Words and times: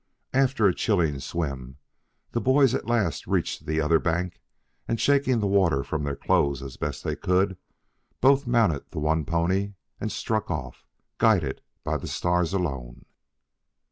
After 0.33 0.65
a 0.65 0.73
chilling 0.73 1.19
swim, 1.19 1.77
the 2.31 2.41
boys 2.41 2.73
at 2.73 2.87
last 2.87 3.27
reached 3.27 3.67
the 3.67 3.79
other 3.79 3.99
bank, 3.99 4.41
and, 4.87 4.99
shaking 4.99 5.37
the 5.39 5.45
water 5.45 5.83
from 5.83 6.01
their 6.03 6.15
clothes 6.15 6.63
as 6.63 6.75
best 6.75 7.03
they 7.03 7.15
could, 7.15 7.55
both 8.19 8.47
mounted 8.47 8.89
the 8.89 8.99
one 8.99 9.25
pony 9.25 9.75
and 9.99 10.11
struck 10.11 10.49
off, 10.49 10.87
guided 11.19 11.61
by 11.83 11.97
the 11.97 12.07
stars 12.07 12.51
alone. 12.51 13.05